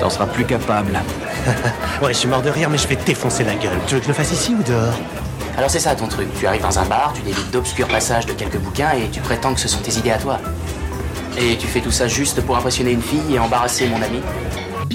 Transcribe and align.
T'en 0.00 0.10
seras 0.10 0.26
plus 0.26 0.44
capable. 0.44 0.92
Ouais, 2.02 2.12
je 2.12 2.18
suis 2.18 2.28
mort 2.28 2.42
de 2.42 2.50
rire, 2.50 2.68
mais 2.68 2.76
je 2.76 2.86
vais 2.88 2.96
te 2.96 3.06
défoncer 3.06 3.42
la 3.42 3.54
gueule. 3.54 3.78
Tu 3.86 3.94
veux 3.94 4.00
que 4.00 4.04
je 4.04 4.10
le 4.10 4.14
fasse 4.14 4.30
ici 4.32 4.54
ou 4.58 4.62
dehors? 4.62 4.92
Alors 5.56 5.70
c'est 5.70 5.78
ça 5.78 5.94
ton 5.94 6.08
truc. 6.08 6.28
Tu 6.38 6.46
arrives 6.46 6.60
dans 6.60 6.78
un 6.78 6.84
bar, 6.84 7.12
tu 7.14 7.22
délites 7.22 7.50
d'obscurs 7.50 7.88
passages 7.88 8.26
de 8.26 8.32
quelques 8.32 8.58
bouquins 8.58 8.90
et 8.90 9.08
tu 9.08 9.20
prétends 9.20 9.54
que 9.54 9.60
ce 9.60 9.68
sont 9.68 9.78
tes 9.80 9.92
idées 9.96 10.10
à 10.10 10.18
toi. 10.18 10.38
Et 11.38 11.56
tu 11.56 11.66
fais 11.66 11.80
tout 11.80 11.90
ça 11.90 12.08
juste 12.08 12.42
pour 12.42 12.56
impressionner 12.56 12.90
une 12.90 13.00
fille 13.00 13.34
et 13.34 13.38
embarrasser 13.38 13.86
mon 13.86 14.02
ami 14.02 14.20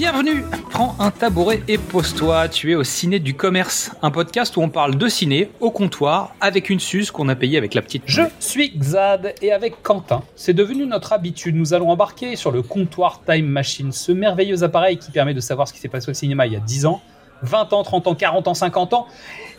Bienvenue 0.02 0.42
Prends 0.68 0.96
un 0.98 1.12
tabouret 1.12 1.62
et 1.68 1.78
pose-toi, 1.78 2.48
tu 2.48 2.72
es 2.72 2.74
au 2.74 2.82
Ciné 2.82 3.20
du 3.20 3.34
Commerce, 3.34 3.92
un 4.02 4.10
podcast 4.10 4.56
où 4.56 4.60
on 4.60 4.68
parle 4.68 4.96
de 4.96 5.06
ciné 5.06 5.48
au 5.60 5.70
comptoir 5.70 6.34
avec 6.40 6.70
une 6.70 6.80
suce 6.80 7.12
qu'on 7.12 7.28
a 7.28 7.36
payée 7.36 7.56
avec 7.56 7.72
la 7.72 7.82
petite. 7.82 8.02
Je 8.06 8.22
suis 8.40 8.76
Xad 8.76 9.32
et 9.42 9.52
avec 9.52 9.80
Quentin, 9.80 10.24
c'est 10.34 10.54
devenu 10.54 10.86
notre 10.86 11.12
habitude, 11.12 11.54
nous 11.54 11.72
allons 11.72 11.88
embarquer 11.88 12.34
sur 12.34 12.50
le 12.50 12.62
comptoir 12.62 13.20
Time 13.24 13.46
Machine, 13.46 13.92
ce 13.92 14.10
merveilleux 14.10 14.64
appareil 14.64 14.98
qui 14.98 15.12
permet 15.12 15.34
de 15.34 15.40
savoir 15.40 15.68
ce 15.68 15.72
qui 15.72 15.78
s'est 15.78 15.86
passé 15.86 16.10
au 16.10 16.14
cinéma 16.14 16.48
il 16.48 16.54
y 16.54 16.56
a 16.56 16.60
10 16.60 16.86
ans, 16.86 17.00
20 17.42 17.72
ans, 17.72 17.84
30 17.84 18.08
ans, 18.08 18.14
40 18.16 18.48
ans, 18.48 18.54
50 18.54 18.94
ans, 18.94 19.06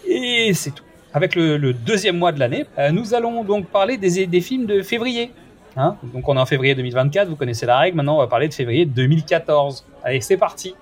et 0.05 0.52
c'est 0.53 0.72
tout. 0.72 0.83
Avec 1.13 1.35
le, 1.35 1.72
deuxième 1.72 2.17
mois 2.17 2.33
de 2.33 2.39
l'année, 2.39 2.66
euh, 2.80 2.91
nous 2.91 3.13
allons 3.13 3.45
donc 3.45 3.67
parler 3.67 3.95
des 3.95 4.41
films 4.41 4.66
de 4.66 4.81
février. 4.81 5.31
Hein 5.75 5.97
donc 6.03 6.27
on 6.29 6.38
est 6.38 6.39
en 6.39 6.45
février 6.45 6.75
2024, 6.75 7.29
vous 7.29 7.35
connaissez 7.35 7.66
la 7.66 7.79
règle, 7.79 7.97
maintenant 7.97 8.16
on 8.16 8.19
va 8.19 8.27
parler 8.27 8.47
de 8.47 8.53
février 8.53 8.85
2014. 8.85 9.85
Allez, 10.03 10.21
c'est 10.21 10.38
parti. 10.38 10.75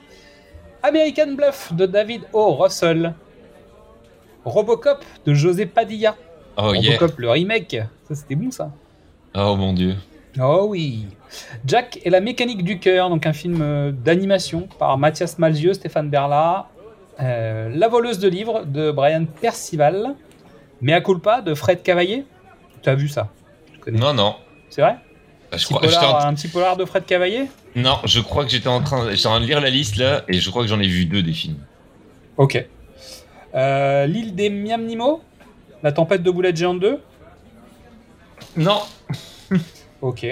American 0.84 1.34
Bluff 1.34 1.74
de 1.74 1.86
David 1.86 2.24
O. 2.34 2.56
Russell. 2.56 3.14
Robocop 4.44 5.04
de 5.26 5.34
José 5.34 5.66
Padilla. 5.66 6.16
Oh 6.58 6.74
yeah. 6.74 6.94
Robocop, 6.94 7.20
le 7.20 7.30
remake. 7.30 7.78
Ça, 8.08 8.16
c'était 8.16 8.36
bon, 8.36 8.52
ça. 8.52 8.72
Oh 9.36 9.56
mon 9.56 9.74
dieu. 9.74 9.96
Oh 10.40 10.66
oui. 10.70 11.06
Jack 11.66 12.00
et 12.04 12.10
la 12.10 12.20
mécanique 12.20 12.64
du 12.64 12.80
cœur, 12.80 13.10
donc 13.10 13.26
un 13.26 13.34
film 13.34 13.60
euh, 13.62 13.92
d'animation 13.92 14.68
par 14.80 14.98
Mathias 14.98 15.38
Malzieu, 15.38 15.74
Stéphane 15.74 16.10
Berla. 16.10 16.68
Euh, 17.20 17.70
la 17.74 17.88
voleuse 17.88 18.20
de 18.20 18.28
livres 18.28 18.66
de 18.66 18.92
Brian 18.92 19.26
Percival. 19.26 20.16
Mea 20.82 21.02
culpa 21.02 21.42
de 21.42 21.54
Fred 21.54 21.84
Cavaillé. 21.84 22.26
Tu 22.82 22.90
as 22.90 22.96
vu 22.96 23.08
ça? 23.08 23.30
Connais? 23.82 24.00
Non, 24.00 24.14
non. 24.14 24.36
C'est 24.72 24.82
vrai 24.82 24.96
Bah, 25.52 25.58
je 25.58 25.66
Petit 25.66 25.66
crois, 25.66 25.82
j'étais 25.88 25.96
polar- 26.00 26.16
en- 26.26 26.28
Un 26.30 26.34
petit 26.34 26.48
polar 26.48 26.78
de 26.78 26.86
Fred 26.86 27.06
Cavaillé 27.06 27.44
Non, 27.76 27.98
je 28.06 28.20
crois 28.22 28.44
que 28.46 28.50
j'étais 28.52 28.68
en 28.70 28.82
train, 28.82 29.12
j'étais 29.12 29.28
en 29.28 29.32
train 29.32 29.40
de 29.42 29.46
lire 29.46 29.62
la 29.62 29.70
liste 29.70 29.98
là, 29.98 30.24
et 30.28 30.40
je 30.40 30.50
crois 30.50 30.64
que 30.64 30.68
j'en 30.70 30.80
ai 30.80 30.88
vu 30.88 31.06
deux 31.06 31.22
des 31.22 31.34
films. 31.34 31.58
Ok. 32.38 32.66
Euh, 33.54 34.06
L'île 34.08 34.34
des 34.34 34.50
Miam 34.50 34.84
Nemo 34.86 35.22
La 35.84 35.92
tempête 35.92 36.24
de 36.24 36.32
boulettes 36.32 36.56
géantes 36.58 36.80
2 36.80 37.00
Non. 38.58 38.80
Ok. 40.02 40.26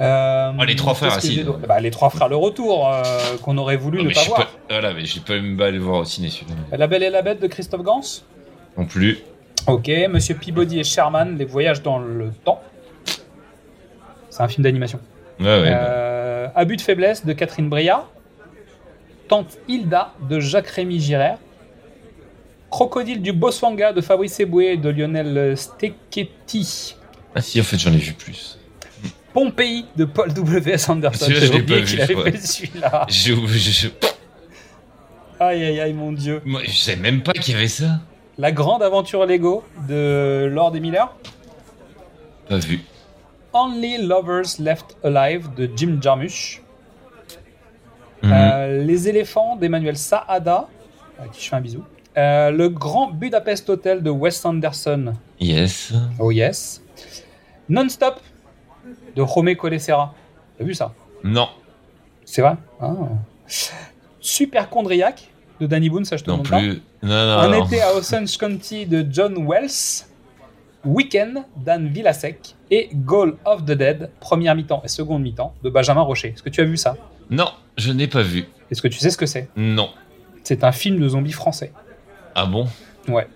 Euh, 0.00 0.52
Oh, 0.58 0.64
les 0.64 0.74
trois 0.76 0.94
frères, 0.94 1.20
si. 1.20 1.44
Bah, 1.68 1.78
les 1.80 1.90
trois 1.90 2.10
frères, 2.10 2.28
le 2.28 2.36
retour, 2.36 2.88
euh, 2.92 3.02
qu'on 3.42 3.56
aurait 3.58 3.76
voulu 3.76 3.98
Non, 3.98 4.04
ne 4.08 4.14
pas 4.14 4.24
voir. 4.24 4.38
pas, 4.40 4.50
voilà, 4.70 4.94
mais 4.94 5.04
j'ai 5.04 5.20
pas 5.20 5.34
même 5.34 5.56
pas 5.56 5.70
le 5.70 5.78
voir 5.78 6.00
au 6.00 6.04
ciné. 6.04 6.28
La 6.72 6.86
Belle 6.86 7.02
et 7.02 7.10
la 7.10 7.22
Bête 7.22 7.40
de 7.40 7.46
Christophe 7.46 7.82
Gans? 7.82 8.00
Non 8.78 8.86
plus. 8.86 9.18
Ok. 9.66 9.90
Monsieur 10.08 10.34
Peabody 10.36 10.80
et 10.80 10.84
Sherman, 10.84 11.36
Les 11.36 11.44
voyages 11.44 11.82
dans 11.82 11.98
le 11.98 12.30
temps. 12.44 12.60
C'est 14.40 14.44
un 14.44 14.48
film 14.48 14.64
d'animation. 14.64 14.98
Ouais, 15.38 15.44
ouais. 15.60 15.70
Euh, 15.70 16.48
Abus 16.54 16.76
de 16.78 16.80
faiblesse 16.80 17.26
de 17.26 17.34
Catherine 17.34 17.68
Breillat. 17.68 18.06
Tante 19.28 19.58
Hilda 19.68 20.14
de 20.30 20.40
Jacques-Rémy 20.40 20.98
Girard. 20.98 21.36
Crocodile 22.70 23.20
du 23.20 23.34
Botswana 23.34 23.92
de 23.92 24.00
Fabrice 24.00 24.40
Eboué 24.40 24.68
et 24.72 24.76
de 24.78 24.88
Lionel 24.88 25.58
Steketty. 25.58 26.96
Ah 27.34 27.42
si, 27.42 27.60
en 27.60 27.64
fait, 27.64 27.76
j'en 27.76 27.92
ai 27.92 27.98
vu 27.98 28.14
plus. 28.14 28.58
Pompéi 29.34 29.84
de 29.94 30.06
Paul 30.06 30.32
W.S. 30.32 30.88
Anderson. 30.88 31.26
J'ai 31.28 31.54
oublié 31.60 31.84
qu'il 31.84 32.00
avait 32.00 32.30
fait 32.32 32.38
celui-là. 32.38 33.04
J'ai 33.10 33.34
je- 33.34 33.88
Aïe 35.38 35.64
aïe 35.64 35.80
aïe 35.80 35.92
mon 35.92 36.12
dieu. 36.12 36.40
moi, 36.46 36.62
je 36.64 36.70
savais 36.76 36.96
même 36.96 37.22
pas 37.22 37.32
qu'il 37.34 37.52
y 37.52 37.56
avait 37.58 37.68
ça. 37.68 38.00
La 38.38 38.52
grande 38.52 38.82
aventure 38.82 39.26
Lego 39.26 39.64
de 39.86 40.48
Lord 40.50 40.74
et 40.76 40.80
Miller. 40.80 41.14
Pas 42.48 42.56
vu. 42.56 42.80
Only 43.52 43.98
Lovers 44.06 44.58
Left 44.58 44.96
Alive 45.02 45.52
de 45.54 45.68
Jim 45.74 45.98
Jarmusch. 46.00 46.62
Mhm. 48.22 48.32
Euh, 48.32 48.84
les 48.84 49.08
éléphants 49.08 49.56
d'Emmanuel 49.56 49.96
Saada, 49.96 50.68
à 51.18 51.26
qui 51.28 51.42
je 51.42 51.48
fais 51.48 51.56
un 51.56 51.60
bisou. 51.60 51.82
Euh, 52.18 52.50
le 52.50 52.68
Grand 52.68 53.10
Budapest 53.10 53.68
Hotel 53.70 54.02
de 54.02 54.10
Wes 54.10 54.44
Anderson. 54.44 55.14
Yes. 55.40 55.92
Oh 56.18 56.30
yes. 56.30 56.82
Non-stop 57.68 58.20
de 59.16 59.24
Jaume 59.24 59.54
Colessera. 59.56 60.14
T'as 60.58 60.64
vu 60.64 60.74
ça? 60.74 60.92
Non. 61.24 61.48
C'est 62.24 62.42
vrai? 62.42 62.56
Ah. 62.80 62.92
Superchondriac 64.20 65.30
de 65.60 65.66
Danny 65.66 65.88
Boone, 65.88 66.04
ça 66.04 66.16
je 66.16 66.24
te 66.24 66.30
Non 66.30 66.38
demande 66.38 66.50
pas. 66.50 66.58
plus. 66.58 66.82
Non, 67.02 67.08
non, 67.08 67.38
Un 67.38 67.48
non. 67.48 67.64
été 67.64 67.80
à 67.80 67.94
Ocean's 67.94 68.36
County 68.36 68.86
de 68.86 69.06
John 69.10 69.46
Wells. 69.48 70.04
Weekend 70.84 71.44
d'Anne 71.56 71.88
Villasek. 71.88 72.56
Et 72.70 72.88
Goal 72.94 73.36
of 73.44 73.64
the 73.64 73.72
Dead, 73.72 74.10
première 74.20 74.54
mi-temps 74.54 74.82
et 74.84 74.88
seconde 74.88 75.22
mi-temps 75.22 75.54
de 75.62 75.70
Benjamin 75.70 76.02
Rocher. 76.02 76.28
Est-ce 76.28 76.42
que 76.42 76.48
tu 76.50 76.60
as 76.60 76.64
vu 76.64 76.76
ça? 76.76 76.96
Non, 77.30 77.48
je 77.76 77.92
n'ai 77.92 78.06
pas 78.06 78.22
vu. 78.22 78.46
Est-ce 78.70 78.80
que 78.82 78.88
tu 78.88 78.98
sais 78.98 79.10
ce 79.10 79.16
que 79.18 79.26
c'est? 79.26 79.48
Non. 79.56 79.90
C'est 80.44 80.64
un 80.64 80.72
film 80.72 80.98
de 81.00 81.08
zombies 81.08 81.32
français. 81.32 81.72
Ah 82.34 82.46
bon? 82.46 82.66
Ouais. 83.08 83.26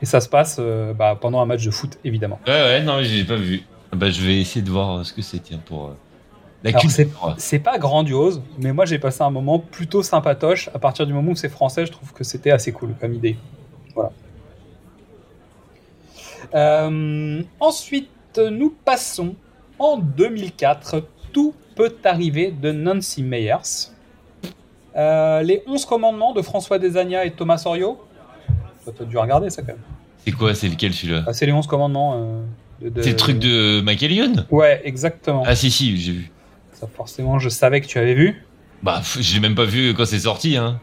Et 0.00 0.06
ça 0.06 0.20
se 0.20 0.28
passe 0.28 0.56
euh, 0.60 0.92
bah, 0.94 1.18
pendant 1.20 1.40
un 1.40 1.46
match 1.46 1.64
de 1.64 1.70
foot, 1.70 1.98
évidemment. 2.04 2.38
Ouais, 2.46 2.52
ouais, 2.52 2.82
non, 2.82 3.02
je 3.02 3.12
l'ai 3.12 3.24
pas 3.24 3.36
vu. 3.36 3.62
Ah 3.92 3.96
Bah, 3.96 4.10
je 4.10 4.22
vais 4.22 4.38
essayer 4.40 4.62
de 4.62 4.70
voir 4.70 4.98
euh, 4.98 5.04
ce 5.04 5.12
que 5.12 5.22
c'est, 5.22 5.38
tiens, 5.40 5.60
pour 5.64 5.86
euh, 5.86 5.96
la 6.62 6.72
culture. 6.72 7.34
C'est 7.38 7.58
pas 7.58 7.78
grandiose, 7.78 8.42
mais 8.58 8.72
moi 8.72 8.84
j'ai 8.84 8.98
passé 8.98 9.22
un 9.22 9.30
moment 9.30 9.58
plutôt 9.58 10.02
sympatoche. 10.02 10.68
À 10.74 10.78
partir 10.78 11.06
du 11.06 11.12
moment 11.12 11.32
où 11.32 11.36
c'est 11.36 11.48
français, 11.48 11.86
je 11.86 11.92
trouve 11.92 12.12
que 12.12 12.22
c'était 12.24 12.50
assez 12.50 12.72
cool 12.72 12.94
comme 13.00 13.14
idée. 13.14 13.36
Voilà. 13.94 14.12
Euh, 16.54 17.42
ensuite, 17.60 18.10
nous 18.38 18.74
passons 18.84 19.34
en 19.78 19.96
2004. 19.98 21.04
Tout 21.32 21.54
peut 21.76 21.94
arriver 22.04 22.50
de 22.50 22.72
Nancy 22.72 23.22
Meyers. 23.22 23.90
Euh, 24.96 25.42
les 25.42 25.62
11 25.66 25.84
commandements 25.84 26.32
de 26.32 26.42
François 26.42 26.78
Desagna 26.78 27.24
et 27.24 27.30
Thomas 27.32 27.58
Sorio. 27.58 28.00
T'as 28.96 29.04
dû 29.04 29.18
regarder 29.18 29.50
ça 29.50 29.60
quand 29.62 29.68
même. 29.68 29.82
C'est 30.24 30.32
quoi, 30.32 30.54
c'est 30.54 30.68
lequel 30.68 30.94
celui-là? 30.94 31.24
Ah, 31.26 31.32
c'est 31.32 31.44
les 31.46 31.52
11 31.52 31.66
commandements. 31.66 32.14
euh, 32.16 32.42
de- 32.80 32.88
de- 32.88 33.02
C'est 33.02 33.10
le 33.10 33.16
truc 33.16 33.38
de 33.38 33.80
Michael 33.82 34.12
Youn 34.12 34.46
Ouais, 34.50 34.80
exactement. 34.84 35.42
Ah 35.46 35.54
si, 35.54 35.70
si, 35.70 35.96
j'ai 35.98 36.12
vu. 36.12 36.30
Ça, 36.72 36.86
forcément, 36.86 37.38
je 37.38 37.48
savais 37.50 37.80
que 37.80 37.86
tu 37.86 37.98
avais 37.98 38.14
vu. 38.14 38.42
Bah, 38.82 39.02
je 39.20 39.34
l'ai 39.34 39.40
même 39.40 39.54
pas 39.54 39.64
vu 39.64 39.92
quand 39.94 40.06
c'est 40.06 40.20
sorti, 40.20 40.56
hein. 40.56 40.80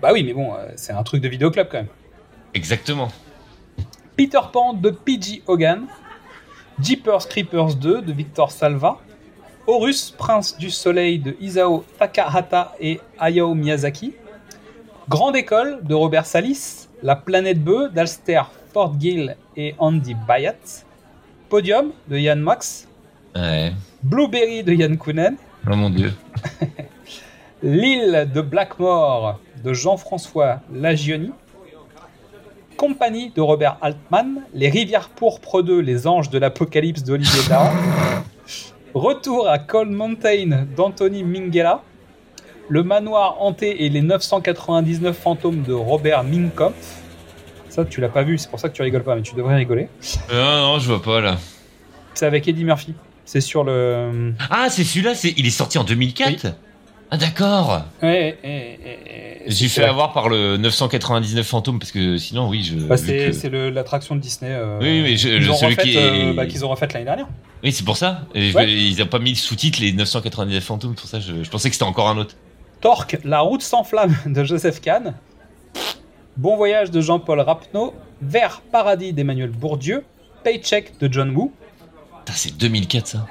Bah 0.00 0.10
oui, 0.12 0.22
mais 0.22 0.32
bon, 0.34 0.52
c'est 0.76 0.92
un 0.92 1.02
truc 1.02 1.20
de 1.20 1.28
vidéoclub 1.28 1.66
quand 1.70 1.78
même. 1.78 1.88
Exactement. 2.54 3.08
Peter 4.18 4.40
Pan 4.52 4.72
de 4.72 4.90
P.G. 4.90 5.44
Hogan, 5.46 5.86
Jeepers 6.80 7.28
Creepers 7.28 7.76
2 7.76 8.02
de 8.02 8.12
Victor 8.12 8.50
Salva, 8.50 8.98
Horus, 9.64 10.10
Prince 10.10 10.58
du 10.58 10.70
Soleil 10.70 11.20
de 11.20 11.36
Isao 11.40 11.84
Takahata 12.00 12.74
et 12.80 12.98
Hayao 13.20 13.54
Miyazaki, 13.54 14.14
Grande 15.08 15.36
École 15.36 15.84
de 15.84 15.94
Robert 15.94 16.26
Salis, 16.26 16.88
La 17.00 17.14
Planète 17.14 17.62
Bœuf 17.62 17.92
d'Alster 17.92 18.42
Fortgill 18.72 19.36
et 19.56 19.76
Andy 19.78 20.14
Bayat, 20.26 20.82
Podium 21.48 21.92
de 22.08 22.18
Yann 22.18 22.40
Max, 22.40 22.88
Ouais. 23.36 23.72
Blueberry 24.02 24.64
de 24.64 24.72
Yann 24.72 24.98
Kounen, 24.98 25.36
Oh 25.70 25.76
mon 25.76 25.90
dieu. 25.90 26.12
L'île 27.62 28.28
de 28.34 28.40
Blackmore 28.40 29.38
de 29.62 29.72
Jean-François 29.72 30.58
Lagioni, 30.72 31.30
Compagnie 32.78 33.32
de 33.34 33.40
Robert 33.40 33.76
Altman, 33.82 34.42
Les 34.54 34.70
Rivières 34.70 35.08
Pourpres 35.08 35.62
2, 35.62 35.80
Les 35.80 36.06
Anges 36.06 36.30
de 36.30 36.38
l'Apocalypse 36.38 37.02
d'Olivier 37.02 37.40
Dahan, 37.48 37.72
Retour 38.94 39.48
à 39.48 39.58
Cold 39.58 39.90
Mountain 39.90 40.64
d'Anthony 40.76 41.24
Minghella, 41.24 41.82
Le 42.68 42.84
Manoir 42.84 43.42
Hanté 43.42 43.84
et 43.84 43.88
les 43.88 44.00
999 44.00 45.18
fantômes 45.18 45.62
de 45.62 45.72
Robert 45.72 46.22
Minkoff. 46.22 46.72
Ça, 47.68 47.84
tu 47.84 48.00
l'as 48.00 48.08
pas 48.08 48.22
vu, 48.22 48.38
c'est 48.38 48.48
pour 48.48 48.60
ça 48.60 48.68
que 48.68 48.74
tu 48.76 48.82
rigoles 48.82 49.02
pas, 49.02 49.16
mais 49.16 49.22
tu 49.22 49.34
devrais 49.34 49.56
rigoler. 49.56 49.88
Euh, 50.30 50.40
non, 50.40 50.74
non, 50.74 50.78
je 50.78 50.86
vois 50.86 51.02
pas 51.02 51.20
là. 51.20 51.36
C'est 52.14 52.26
avec 52.26 52.46
Eddie 52.46 52.64
Murphy. 52.64 52.94
C'est 53.24 53.40
sur 53.40 53.64
le. 53.64 54.34
Ah, 54.50 54.68
c'est 54.70 54.84
celui-là, 54.84 55.16
c'est... 55.16 55.34
il 55.36 55.46
est 55.48 55.50
sorti 55.50 55.78
en 55.78 55.84
2004 55.84 56.46
Ah 57.10 57.16
d'accord. 57.16 57.82
Ouais, 58.02 58.38
J'ai 59.48 59.68
fait 59.68 59.84
avoir 59.84 60.12
par 60.12 60.28
le 60.28 60.56
999 60.58 61.46
fantôme 61.46 61.78
parce 61.78 61.90
que 61.92 62.16
sinon 62.18 62.48
oui 62.48 62.62
je. 62.62 62.76
Bah, 62.76 62.96
c'est 62.96 63.26
que- 63.28 63.32
c'est 63.32 63.48
le- 63.48 63.70
l'attraction 63.70 64.14
de 64.14 64.20
Disney. 64.20 64.50
euh, 64.52 64.78
Oui, 64.80 65.02
oui, 65.02 65.16
je- 65.16 65.28
celui 65.28 65.48
refait, 65.48 65.82
qui 65.82 65.96
est- 65.96 66.30
euh, 66.30 66.32
bah, 66.34 66.46
qu'ils 66.46 66.64
ont 66.64 66.68
refait 66.68 66.86
l'année 66.92 67.04
dernière. 67.06 67.26
Oui 67.64 67.72
c'est 67.72 67.84
pour 67.84 67.96
ça. 67.96 68.22
Et 68.34 68.50
je- 68.50 68.56
Ouais. 68.56 68.70
Ils 68.70 69.02
ont 69.02 69.06
pas 69.06 69.18
mis 69.18 69.30
le 69.30 69.36
sous-titre 69.36 69.80
les 69.80 69.92
999 69.92 70.62
fantômes 70.62 70.94
pour 70.94 71.08
ça 71.08 71.18
je, 71.20 71.42
je 71.42 71.50
pensais 71.50 71.68
que 71.70 71.74
c'était 71.74 71.84
encore 71.84 72.08
un 72.08 72.18
autre. 72.18 72.34
Torque, 72.80 73.18
La 73.24 73.40
route 73.40 73.62
sans 73.62 73.82
flamme 73.84 74.14
de 74.26 74.44
Joseph 74.44 74.80
Kahn. 74.80 75.14
Bon 76.36 76.56
voyage 76.56 76.90
de 76.90 77.00
Jean-Paul 77.00 77.40
Rapneau. 77.40 77.94
Vers 78.22 78.60
Paradis 78.72 79.12
d'Emmanuel 79.12 79.50
Bourdieu. 79.50 80.04
Paycheck 80.44 80.98
de 81.00 81.12
John 81.12 81.30
Woo. 81.34 81.52
C'est 82.32 82.56
2004 82.56 83.06
ça. 83.06 83.26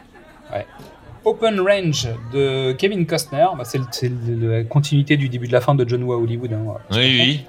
Open 1.27 1.59
Range 1.59 2.07
de 2.33 2.71
Kevin 2.73 3.05
Costner. 3.05 3.45
Bah, 3.57 3.63
c'est 3.65 3.81
la 4.27 4.63
continuité 4.63 5.17
du 5.17 5.27
début 5.27 5.47
de 5.47 5.51
la 5.53 5.59
fin 5.61 5.75
de 5.75 5.87
John 5.87 6.01
Woo 6.03 6.13
à 6.13 6.17
Hollywood. 6.17 6.53
hein. 6.53 6.75
Oui 6.91 6.97
oui. 6.97 7.45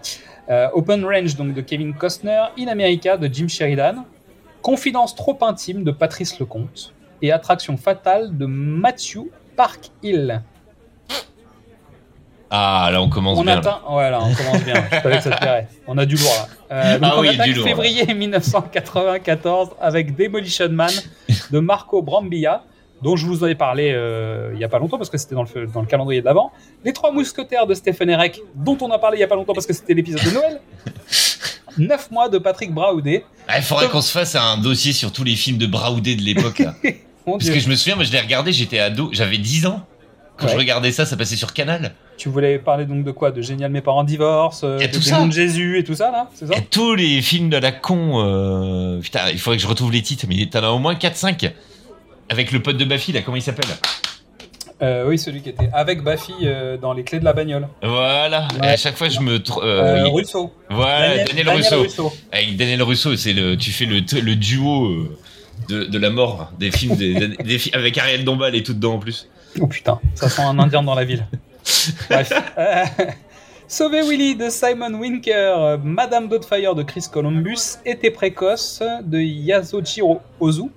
Euh, 0.50 0.66
Open 0.72 1.04
Range 1.04 1.36
donc 1.36 1.54
de 1.54 1.60
Kevin 1.60 1.94
Costner, 1.94 2.42
In 2.58 2.66
America 2.68 3.16
de 3.16 3.32
Jim 3.32 3.46
Sheridan, 3.48 4.04
Confidence 4.62 5.14
trop 5.14 5.38
intime 5.42 5.84
de 5.84 5.92
Patrice 5.92 6.40
Lecomte 6.40 6.92
et 7.22 7.30
Attraction 7.30 7.76
fatale 7.76 8.36
de 8.36 8.46
Matthew 8.46 9.28
Park 9.56 9.90
Hill. 10.02 10.42
Ah 12.50 12.88
là 12.90 13.02
on 13.02 13.10
commence 13.10 13.38
On 13.38 13.42
bien. 13.42 13.52
là. 13.54 13.58
atteint, 13.60 13.80
voilà, 13.88 14.20
on 14.22 14.32
commence 14.34 14.64
bien. 14.64 14.82
Je 14.90 14.96
savais 15.02 15.16
que 15.18 15.22
ça 15.22 15.30
te 15.32 15.38
plairait. 15.38 15.68
On 15.86 15.98
a 15.98 16.06
du 16.06 16.16
lourd 16.16 16.32
là. 16.70 16.74
Euh, 16.76 16.98
donc 16.98 17.10
Ah 17.12 17.14
on 17.18 17.20
oui, 17.20 17.28
attaque 17.28 17.46
du 17.48 17.52
lourd, 17.54 17.64
là. 17.66 17.70
février 17.70 18.14
1994 18.14 19.70
avec 19.80 20.16
Demolition 20.16 20.68
Man 20.70 20.90
de 21.50 21.58
Marco 21.60 22.00
Brambilla, 22.00 22.64
dont 23.02 23.16
je 23.16 23.26
vous 23.26 23.44
avais 23.44 23.54
parlé 23.54 23.90
euh, 23.94 24.50
il 24.54 24.60
y 24.60 24.64
a 24.64 24.68
pas 24.68 24.78
longtemps 24.78 24.98
parce 24.98 25.10
que 25.10 25.18
c'était 25.18 25.34
dans 25.34 25.44
le, 25.44 25.66
dans 25.66 25.80
le 25.80 25.86
calendrier 25.86 26.20
de 26.20 26.26
l'avant. 26.26 26.50
Les 26.84 26.92
Trois 26.92 27.12
Mousquetaires 27.12 27.66
de 27.66 27.74
Stephen 27.74 28.10
Erek, 28.10 28.40
dont 28.54 28.76
on 28.80 28.90
a 28.90 28.98
parlé 28.98 29.18
il 29.18 29.20
y 29.20 29.24
a 29.24 29.28
pas 29.28 29.36
longtemps 29.36 29.52
parce 29.54 29.66
que 29.66 29.72
c'était 29.72 29.94
l'épisode 29.94 30.22
de 30.24 30.30
Noël. 30.30 30.60
Neuf 31.78 32.10
mois 32.10 32.28
de 32.28 32.38
Patrick 32.38 32.72
Braoudé. 32.72 33.24
Ah, 33.46 33.58
Il 33.58 33.62
faudrait 33.64 33.88
qu'on 33.88 34.00
se 34.00 34.10
fasse 34.10 34.34
un 34.34 34.58
dossier 34.58 34.92
sur 34.92 35.12
tous 35.12 35.22
les 35.24 35.36
films 35.36 35.58
de 35.58 35.66
Braoudé 35.66 36.16
de 36.16 36.22
l'époque 36.22 36.62
Parce 37.24 37.44
Dieu. 37.44 37.52
que 37.54 37.60
je 37.60 37.68
me 37.68 37.74
souviens, 37.76 37.94
moi 37.94 38.04
je 38.04 38.10
l'ai 38.12 38.20
regardé, 38.20 38.52
j'étais 38.52 38.78
ado, 38.78 39.10
j'avais 39.12 39.36
10 39.38 39.66
ans. 39.66 39.82
Quand 40.38 40.46
Ouais. 40.46 40.52
je 40.52 40.56
regardais 40.58 40.92
ça, 40.92 41.04
ça 41.04 41.16
passait 41.16 41.34
sur 41.36 41.52
Canal. 41.52 41.92
Tu 42.16 42.28
voulais 42.28 42.58
parler 42.58 42.86
donc 42.86 43.04
de 43.04 43.10
quoi? 43.10 43.30
De 43.32 43.42
Génial, 43.42 43.70
mes 43.70 43.80
parents 43.80 44.02
divorcent, 44.04 44.64
euh, 44.66 44.78
de 44.78 44.86
tout 44.86 44.98
de 45.26 45.32
Jésus 45.32 45.78
et 45.78 45.84
tout 45.84 45.94
ça 45.94 46.10
là 46.10 46.28
C'est 46.34 46.46
ça? 46.46 46.54
Et 46.56 46.62
tous 46.62 46.94
les 46.94 47.20
films 47.22 47.50
de 47.50 47.56
la 47.58 47.70
con. 47.72 48.22
euh, 48.24 49.00
Putain, 49.00 49.30
il 49.32 49.38
faudrait 49.38 49.56
que 49.56 49.62
je 49.62 49.68
retrouve 49.68 49.92
les 49.92 50.00
titres, 50.02 50.24
mais 50.28 50.46
t'en 50.46 50.62
as 50.62 50.70
au 50.70 50.78
moins 50.78 50.94
4-5. 50.94 51.52
Avec 52.30 52.52
le 52.52 52.60
pote 52.62 52.76
de 52.76 52.84
Baffy 52.84 53.12
là, 53.12 53.22
comment 53.22 53.36
il 53.36 53.42
s'appelle 53.42 53.70
Euh, 54.82 55.06
Oui, 55.08 55.18
celui 55.18 55.40
qui 55.42 55.48
était 55.48 55.70
avec 55.72 56.02
Baffy 56.02 56.34
euh, 56.44 56.76
dans 56.76 56.92
les 56.92 57.02
clés 57.04 57.18
de 57.20 57.24
la 57.24 57.32
bagnole. 57.32 57.68
Voilà. 57.82 58.48
Ouais. 58.60 58.68
Et 58.68 58.70
à 58.70 58.76
chaque 58.76 58.96
fois, 58.96 59.08
je 59.08 59.20
me. 59.20 59.38
tr- 59.38 59.60
Euh, 59.62 60.02
euh, 60.02 60.04
il- 60.06 60.12
Russo. 60.12 60.52
Voilà, 60.70 61.24
Daniel, 61.24 61.48
Russo. 61.50 61.80
Russo. 61.82 62.12
Avec 62.32 62.56
Daniel 62.56 62.82
Russo, 62.82 63.16
c'est 63.16 63.32
le, 63.32 63.56
tu 63.56 63.70
fais 63.72 63.86
le, 63.86 63.96
le 64.20 64.34
duo 64.36 65.08
de, 65.68 65.84
de 65.84 65.98
la 65.98 66.10
mort 66.10 66.52
des 66.58 66.70
films 66.70 66.96
des, 67.02 67.14
des 67.28 67.58
fi- 67.58 67.70
avec 67.74 67.96
Ariel 67.98 68.24
Dombal 68.24 68.54
et 68.54 68.62
tout 68.62 68.74
dedans 68.74 68.94
en 68.94 68.98
plus. 68.98 69.28
Oh 69.60 69.66
putain, 69.66 69.98
ça 70.14 70.28
sent 70.28 70.42
un 70.42 70.58
indien 70.58 70.82
dans 70.82 70.94
la 70.94 71.04
ville. 71.04 71.26
Bref. 72.10 72.32
Sauver 73.66 74.02
Willy 74.02 74.34
de 74.36 74.48
Simon 74.48 74.94
Winker, 74.98 75.78
Madame 75.84 76.28
Doubtfire 76.28 76.74
de 76.74 76.82
Chris 76.82 77.04
Columbus, 77.12 77.76
Été 77.84 78.10
précoce 78.10 78.82
de 79.04 79.18
Yasuhiro 79.18 80.20
Ozu, 80.40 80.70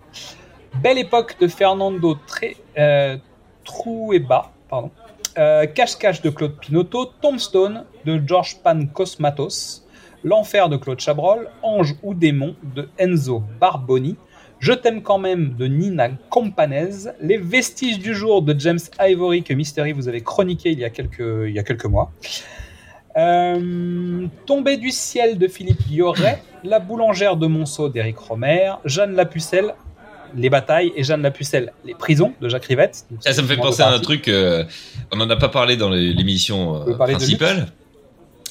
Belle 0.80 0.98
époque 0.98 1.36
de 1.40 1.48
Fernando 1.48 2.18
Tre, 2.26 2.56
euh, 2.78 3.18
Trueba, 3.64 4.52
pardon, 4.70 4.90
euh, 5.38 5.66
Cache-Cache 5.68 6.22
de 6.22 6.30
Claude 6.30 6.58
Pinotto, 6.60 7.06
Tombstone 7.22 7.86
de 8.06 8.22
George 8.26 8.58
Pan 8.64 8.86
Cosmatos, 8.86 9.86
L'Enfer 10.24 10.70
de 10.70 10.78
Claude 10.78 11.00
Chabrol, 11.00 11.50
Ange 11.62 11.96
ou 12.04 12.14
Démon 12.14 12.56
de 12.76 12.90
Enzo 12.98 13.44
Barboni, 13.60 14.16
Je 14.60 14.74
t'aime 14.74 15.02
quand 15.02 15.18
même 15.18 15.56
de 15.56 15.68
Nina 15.68 16.10
Campanese, 16.30 17.14
Les 17.20 17.38
vestiges 17.38 18.00
du 18.00 18.14
jour 18.16 18.42
de 18.42 18.58
James 18.60 18.80
Ivory 19.00 19.44
que 19.44 19.54
Mystery 19.54 19.92
vous 19.92 20.08
avez 20.08 20.22
chroniqué 20.22 20.72
il 20.72 20.80
y 20.80 20.86
a 20.86 20.90
quelques, 20.90 21.48
il 21.48 21.54
y 21.54 21.60
a 21.60 21.64
quelques 21.64 21.86
mois. 21.86 22.12
Euh, 23.18 24.28
Tombée 24.46 24.78
du 24.78 24.92
ciel 24.92 25.38
de 25.38 25.48
Philippe 25.48 25.82
Lioret, 25.90 26.42
La 26.64 26.80
boulangère 26.80 27.36
de 27.36 27.48
Monceau 27.48 27.90
d'Éric 27.90 28.18
Romer, 28.18 28.74
Jeanne 28.86 29.16
Lapucelle, 29.16 29.76
Les 30.36 30.50
batailles 30.50 30.92
et 30.96 31.04
Jeanne 31.04 31.22
Lapucelle, 31.22 31.74
Les 31.86 31.94
prisons 31.96 32.34
de 32.42 32.50
Jacques 32.50 32.66
Rivette. 32.66 33.06
Donc, 33.12 33.22
Ça, 33.24 33.34
ça 33.34 33.42
me 33.42 33.48
fait 33.48 33.58
penser 33.58 33.82
à 33.82 33.90
un 33.90 34.00
truc. 34.00 34.28
euh, 34.28 34.64
on 35.12 35.18
n'en 35.18 35.30
a 35.30 35.36
pas 35.36 35.50
parlé 35.50 35.78
dans 35.78 35.90
l'émission 35.90 36.88
euh, 36.88 36.96
parler 36.96 37.14
de 37.14 37.18
principale. 37.20 37.68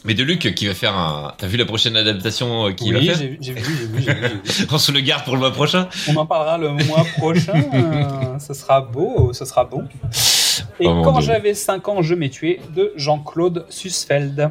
Mais 0.03 0.15
de 0.15 0.23
Luc 0.23 0.55
qui 0.55 0.67
va 0.67 0.73
faire 0.73 0.97
un. 0.97 1.35
T'as 1.37 1.47
vu 1.47 1.59
la 1.59 1.67
prochaine 1.67 1.94
adaptation 1.94 2.69
euh, 2.69 2.73
qu'il 2.73 2.97
Oui, 2.97 3.06
va 3.06 3.12
faire 3.12 3.21
j'ai 3.21 3.29
vu, 3.29 3.38
j'ai 3.43 3.53
vu, 3.53 3.62
j'ai 3.62 3.87
vu, 3.87 4.03
j'ai 4.03 4.15
vu. 4.15 4.67
On 4.73 4.79
se 4.79 4.93
le 4.93 5.00
garde 5.00 5.25
pour 5.25 5.35
le 5.35 5.41
mois 5.41 5.53
prochain. 5.53 5.88
On 6.09 6.17
en 6.17 6.25
parlera 6.25 6.56
le 6.56 6.71
mois 6.71 7.05
prochain. 7.19 7.53
euh, 7.75 8.38
ce 8.38 8.55
sera 8.55 8.81
beau, 8.81 9.35
ce 9.35 9.44
sera 9.44 9.65
bon. 9.67 9.85
Et 10.81 10.87
Oh 10.87 10.94
mon 10.94 11.03
quand 11.03 11.21
j'avais 11.21 11.53
5 11.53 11.87
ans, 11.88 12.00
je 12.00 12.15
m'ai 12.15 12.31
tué 12.31 12.61
de 12.75 12.93
Jean-Claude 12.97 13.67
Sussfeld. 13.69 14.50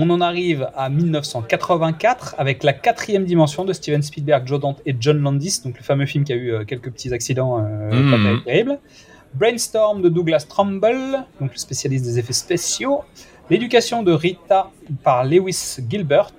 On 0.00 0.10
en 0.10 0.20
arrive 0.20 0.70
à 0.76 0.90
1984 0.90 2.36
avec 2.38 2.62
la 2.62 2.72
quatrième 2.72 3.24
dimension 3.24 3.64
de 3.64 3.72
Steven 3.72 4.00
Spielberg, 4.00 4.46
Joe 4.46 4.60
Dante 4.60 4.80
et 4.86 4.94
John 5.00 5.20
Landis, 5.20 5.60
donc 5.64 5.76
le 5.76 5.82
fameux 5.82 6.06
film 6.06 6.22
qui 6.22 6.32
a 6.32 6.36
eu 6.36 6.52
euh, 6.52 6.64
quelques 6.64 6.92
petits 6.92 7.12
accidents 7.12 7.58
euh, 7.58 7.90
pas 8.08 8.16
terribles, 8.16 8.44
terribles. 8.44 8.78
Brainstorm 9.34 10.00
de 10.00 10.08
Douglas 10.08 10.46
Trumbull, 10.48 11.24
donc 11.40 11.50
le 11.50 11.58
spécialiste 11.58 12.04
des 12.04 12.16
effets 12.20 12.32
spéciaux. 12.32 13.00
L'éducation 13.50 14.04
de 14.04 14.12
Rita 14.12 14.70
par 15.02 15.24
Lewis 15.24 15.78
Gilbert. 15.90 16.30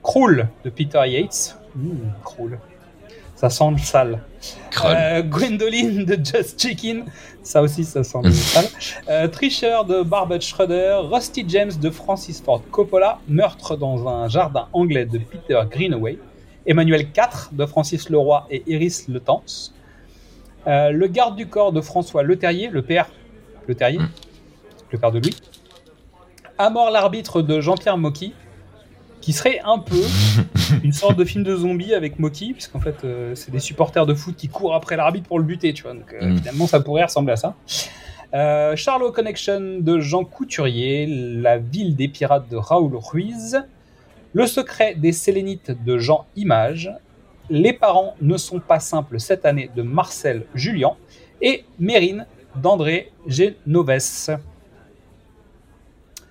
Cruel 0.00 0.48
de 0.64 0.70
Peter 0.70 1.00
Yates. 1.04 1.58
Mmh, 1.74 1.90
Cruel. 2.24 2.60
Ça 3.38 3.50
sent 3.50 3.70
le 3.70 3.78
sale. 3.78 4.18
Euh, 4.84 5.22
Gwendoline 5.22 6.04
de 6.04 6.14
Just 6.14 6.60
Chicken, 6.60 7.04
ça 7.44 7.62
aussi 7.62 7.84
ça 7.84 8.02
sent 8.02 8.18
le 8.24 8.32
sale. 8.32 8.64
Euh, 9.08 9.28
Tricheur 9.28 9.84
de 9.84 10.02
Barbet 10.02 10.40
Schroeder, 10.40 11.02
Rusty 11.04 11.44
James 11.46 11.70
de 11.80 11.88
Francis 11.88 12.42
Ford 12.42 12.62
Coppola, 12.72 13.20
Meurtre 13.28 13.76
dans 13.76 14.08
un 14.08 14.26
jardin 14.26 14.66
anglais 14.72 15.06
de 15.06 15.18
Peter 15.18 15.60
Greenaway, 15.70 16.18
Emmanuel 16.66 17.02
IV 17.02 17.50
de 17.52 17.64
Francis 17.64 18.10
Leroy 18.10 18.44
et 18.50 18.64
Iris 18.66 19.06
Le 19.06 19.20
Temps, 19.20 19.44
Euh, 20.66 20.90
Le 20.90 21.06
garde 21.06 21.36
du 21.36 21.46
corps 21.46 21.70
de 21.72 21.80
François 21.80 22.24
Leterrier, 22.24 22.68
le 22.70 22.82
père 22.82 23.06
Le 23.68 23.76
Terrier, 23.76 24.00
le 24.90 24.98
père 24.98 25.12
de 25.12 25.20
Louis, 25.20 25.36
À 26.58 26.70
mort 26.70 26.90
l'arbitre 26.90 27.40
de 27.40 27.60
Jean-Pierre 27.60 27.98
Mocky, 27.98 28.34
qui 29.28 29.34
serait 29.34 29.60
un 29.62 29.78
peu 29.78 30.00
une 30.82 30.94
sorte 30.94 31.18
de 31.18 31.24
film 31.26 31.44
de 31.44 31.54
zombie 31.54 31.92
avec 31.92 32.18
Moki, 32.18 32.54
puisqu'en 32.54 32.80
fait, 32.80 33.04
euh, 33.04 33.34
c'est 33.34 33.50
des 33.50 33.58
supporters 33.58 34.06
de 34.06 34.14
foot 34.14 34.34
qui 34.34 34.48
courent 34.48 34.74
après 34.74 34.96
l'arbitre 34.96 35.28
pour 35.28 35.38
le 35.38 35.44
buter, 35.44 35.74
tu 35.74 35.82
vois. 35.82 35.92
Donc, 35.92 36.14
euh, 36.14 36.28
Mm. 36.30 36.38
finalement, 36.38 36.66
ça 36.66 36.80
pourrait 36.80 37.04
ressembler 37.04 37.34
à 37.34 37.36
ça. 37.36 37.54
Euh, 38.32 38.74
Charlot 38.74 39.12
Connection 39.12 39.80
de 39.80 40.00
Jean 40.00 40.24
Couturier, 40.24 41.04
La 41.06 41.58
ville 41.58 41.94
des 41.94 42.08
pirates 42.08 42.48
de 42.48 42.56
Raoul 42.56 42.96
Ruiz, 42.96 43.62
Le 44.32 44.46
secret 44.46 44.94
des 44.94 45.12
Sélénites 45.12 45.72
de 45.84 45.98
Jean 45.98 46.24
Image, 46.34 46.90
Les 47.50 47.74
parents 47.74 48.14
ne 48.22 48.38
sont 48.38 48.60
pas 48.60 48.80
simples 48.80 49.20
cette 49.20 49.44
année 49.44 49.68
de 49.76 49.82
Marcel 49.82 50.46
Julien, 50.54 50.92
et 51.42 51.66
Mérine 51.78 52.24
d'André 52.56 53.12
Genoves. 53.26 54.38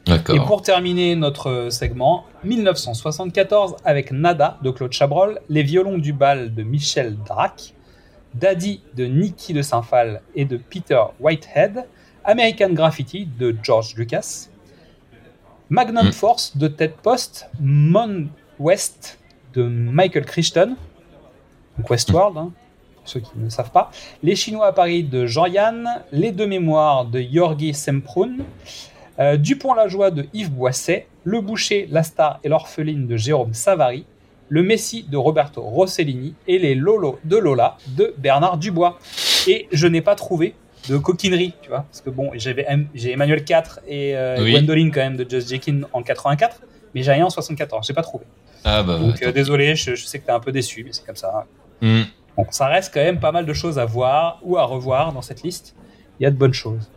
Et 0.10 0.40
pour 0.46 0.62
terminer 0.62 1.16
notre 1.16 1.68
segment, 1.70 2.26
1974 2.44 3.76
avec 3.84 4.12
Nada 4.12 4.58
de 4.64 4.72
Claude 4.72 4.94
Chabrol, 4.94 5.40
Les 5.50 5.64
violons 5.64 5.98
du 5.98 6.14
bal 6.14 6.54
de 6.54 6.64
Michel 6.64 7.18
Drac, 7.26 7.74
Daddy 8.34 8.82
de 8.96 9.06
Nicky 9.06 9.54
de 9.54 9.62
Saint-Phal 9.62 10.22
et 10.36 10.46
de 10.46 10.58
Peter 10.58 11.02
Whitehead, 11.20 11.86
American 12.24 12.70
Graffiti 12.72 13.28
de 13.40 13.56
George 13.64 13.96
Lucas, 13.96 14.48
Magnum 15.70 16.08
Mm. 16.08 16.12
Force 16.14 16.58
de 16.58 16.68
Ted 16.68 16.94
Post, 17.04 17.50
Mon 17.60 18.28
West 18.60 19.20
de 19.54 19.64
Michael 19.64 20.26
Crichton, 20.26 20.76
donc 21.78 21.90
Westworld, 21.90 22.38
hein, 22.38 22.52
pour 22.96 23.08
ceux 23.10 23.20
qui 23.20 23.32
ne 23.36 23.50
savent 23.50 23.72
pas, 23.72 23.92
Les 24.24 24.36
Chinois 24.36 24.68
à 24.68 24.72
Paris 24.74 25.04
de 25.04 25.26
Jean-Yann, 25.26 26.02
Les 26.12 26.32
Deux 26.32 26.48
Mémoires 26.48 27.06
de 27.06 27.20
Yorgi 27.20 27.74
Semprun, 27.74 28.38
euh, 29.20 29.38
Dupont-la-Joie 29.38 30.12
de 30.12 30.28
Yves 30.34 30.52
Boisset, 30.52 31.08
Le 31.24 31.42
Boucher, 31.42 31.88
La 31.90 32.04
Star 32.04 32.40
et 32.44 32.50
l'Orpheline 32.50 33.08
de 33.08 33.18
Jérôme 33.18 33.54
Savary, 33.54 34.06
Le 34.50 34.64
Messie 34.64 35.06
de 35.10 35.18
Roberto 35.18 35.62
Rossellini 35.62 36.36
et 36.48 36.60
Les 36.60 36.76
Lolo 36.76 37.20
de 37.24 37.38
Lola 37.38 37.78
de 37.88 38.14
Bernard 38.18 38.58
Dubois. 38.58 39.00
Et 39.48 39.68
je 39.72 39.88
n'ai 39.88 40.02
pas 40.02 40.16
trouvé 40.16 40.54
de 40.90 40.98
coquinerie, 40.98 41.54
tu 41.62 41.70
vois, 41.70 41.82
parce 41.90 42.02
que 42.02 42.10
bon, 42.10 42.32
j'avais 42.36 42.66
j'ai 42.94 43.12
Emmanuel 43.12 43.44
4 43.44 43.82
et 43.88 44.16
euh, 44.16 44.38
Oui. 44.42 44.52
Gwendoline 44.52 44.92
quand 44.92 45.02
même 45.02 45.18
de 45.18 45.30
Just 45.30 45.50
Jekin 45.50 45.82
en 45.92 46.02
84, 46.02 46.62
mais 46.94 47.04
j'ai 47.04 47.12
rien 47.12 47.26
en 47.26 47.30
74, 47.30 47.86
j'ai 47.86 47.94
pas 47.94 48.04
trouvé. 48.04 48.26
Ah 48.64 48.84
bah. 48.84 48.98
Donc 48.98 49.22
euh, 49.22 49.32
désolé, 49.32 49.76
je, 49.76 49.96
je 49.96 50.06
sais 50.06 50.20
que 50.20 50.26
t'es 50.26 50.32
un 50.32 50.40
peu 50.40 50.52
déçu, 50.52 50.84
mais 50.84 50.94
c'est 50.94 51.06
comme 51.06 51.16
ça. 51.16 51.46
Hmm. 51.82 52.04
Donc 52.38 52.48
ça 52.52 52.68
reste 52.68 52.94
quand 52.94 53.02
même 53.02 53.20
pas 53.20 53.32
mal 53.32 53.46
de 53.46 53.54
choses 53.54 53.80
à 53.80 53.86
voir 53.86 54.40
ou 54.44 54.58
à 54.58 54.64
revoir 54.64 55.12
dans 55.12 55.22
cette 55.22 55.44
liste. 55.44 55.76
Il 56.20 56.24
y 56.24 56.26
a 56.26 56.32
de 56.32 56.36
bonnes 56.36 56.54
choses. 56.54 56.90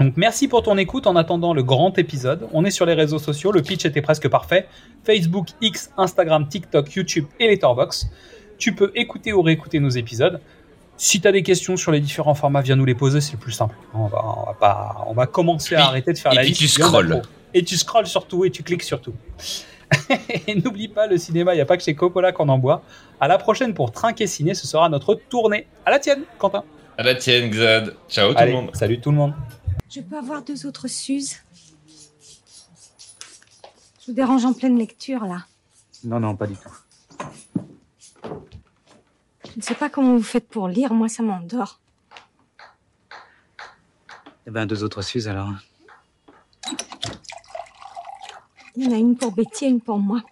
Donc 0.00 0.14
merci 0.16 0.48
pour 0.48 0.62
ton 0.62 0.76
écoute 0.76 1.06
en 1.06 1.14
attendant 1.14 1.54
le 1.54 1.62
grand 1.62 1.96
épisode. 1.98 2.48
On 2.52 2.64
est 2.64 2.70
sur 2.72 2.84
les 2.86 2.94
réseaux 2.94 3.18
sociaux, 3.20 3.52
le 3.52 3.62
pitch 3.62 3.84
était 3.84 4.02
presque 4.02 4.28
parfait. 4.28 4.66
Facebook, 5.04 5.48
X, 5.60 5.90
Instagram, 5.96 6.48
TikTok, 6.48 6.92
YouTube 6.94 7.26
et 7.38 7.46
Letterboxd. 7.46 8.08
Tu 8.58 8.74
peux 8.74 8.90
écouter 8.94 9.32
ou 9.32 9.42
réécouter 9.42 9.78
nos 9.80 9.90
épisodes. 9.90 10.40
Si 10.96 11.20
tu 11.20 11.28
as 11.28 11.32
des 11.32 11.42
questions 11.42 11.76
sur 11.76 11.90
les 11.92 12.00
différents 12.00 12.34
formats, 12.34 12.60
viens 12.60 12.76
nous 12.76 12.84
les 12.84 12.94
poser, 12.94 13.20
c'est 13.20 13.32
le 13.32 13.38
plus 13.38 13.52
simple. 13.52 13.74
On 13.94 14.06
va, 14.06 14.24
on 14.24 14.46
va, 14.46 14.54
pas, 14.54 15.04
on 15.08 15.12
va 15.12 15.26
commencer 15.26 15.74
à 15.74 15.78
Puis- 15.78 15.86
arrêter 15.88 16.12
de 16.12 16.18
faire 16.18 16.32
et 16.32 16.36
la 16.36 16.40
puis 16.42 16.50
liste. 16.50 16.60
tu 16.76 16.82
a 16.82 16.86
scrolles. 16.86 17.10
trop. 17.10 17.22
Et 17.52 17.62
tu 17.64 17.76
scrolles 17.76 18.06
sur 18.06 18.26
tout 18.26 18.44
et 18.44 18.50
tu 18.50 18.62
cliques 18.62 18.82
sur 18.82 19.00
tout. 19.00 19.14
et 20.46 20.54
n'oublie 20.56 20.88
pas, 20.88 21.06
le 21.06 21.18
cinéma, 21.18 21.52
il 21.52 21.56
n'y 21.56 21.60
a 21.62 21.66
pas 21.66 21.76
que 21.76 21.82
chez 21.84 21.94
Coppola 21.94 22.32
qu'on 22.32 22.48
en 22.48 22.58
boit. 22.58 22.82
À 23.20 23.28
la 23.28 23.38
prochaine 23.38 23.74
pour 23.74 23.92
Trinquer 23.92 24.26
Ciné, 24.26 24.54
ce 24.54 24.66
sera 24.66 24.88
notre 24.88 25.14
tournée. 25.14 25.66
À 25.86 25.90
la 25.92 25.98
tienne, 25.98 26.22
Quentin. 26.38 26.64
À 26.98 27.02
la 27.02 27.14
tienne, 27.14 27.50
Xad. 27.50 27.94
Ciao 28.08 28.32
tout 28.34 28.44
le 28.44 28.52
monde. 28.52 28.70
Salut 28.74 29.00
tout 29.00 29.10
le 29.10 29.16
monde. 29.16 29.34
Je 29.94 30.00
peux 30.00 30.18
avoir 30.18 30.42
deux 30.42 30.66
autres 30.66 30.88
Suzes 30.88 31.36
Je 34.00 34.06
vous 34.08 34.12
dérange 34.12 34.44
en 34.44 34.52
pleine 34.52 34.76
lecture, 34.76 35.24
là. 35.24 35.46
Non, 36.02 36.18
non, 36.18 36.34
pas 36.34 36.48
du 36.48 36.56
tout. 36.56 36.68
Je 39.44 39.52
ne 39.56 39.62
sais 39.62 39.76
pas 39.76 39.88
comment 39.88 40.16
vous 40.16 40.22
faites 40.24 40.48
pour 40.48 40.66
lire, 40.66 40.92
moi 40.92 41.08
ça 41.08 41.22
m'endort. 41.22 41.78
Eh 44.48 44.50
ben, 44.50 44.66
deux 44.66 44.82
autres 44.82 45.00
Suzes 45.00 45.28
alors. 45.28 45.52
Il 48.74 48.86
y 48.86 48.88
en 48.88 48.92
a 48.92 48.96
une 48.96 49.16
pour 49.16 49.30
Betty 49.30 49.66
et 49.66 49.68
une 49.68 49.80
pour 49.80 50.00
moi. 50.00 50.22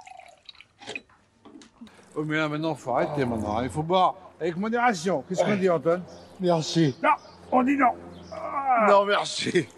Oh, 2.16 2.24
mais 2.24 2.36
là, 2.36 2.48
maintenant, 2.48 2.74
faut 2.74 2.96
arrêter 2.96 3.24
maintenant. 3.24 3.62
Il 3.62 3.70
faut 3.70 3.84
boire 3.84 4.16
avec 4.40 4.56
modération. 4.56 5.22
Qu'est-ce 5.28 5.44
qu'on 5.44 5.54
dit, 5.54 5.70
Antoine? 5.70 6.02
Merci. 6.40 6.96
Non, 7.00 7.10
on 7.52 7.62
dit 7.62 7.76
non. 7.76 7.92
Non, 8.88 9.04
merci. 9.04 9.68